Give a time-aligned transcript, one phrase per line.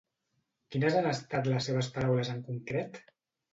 [0.75, 3.01] Quines han estat les seves paraules en concret?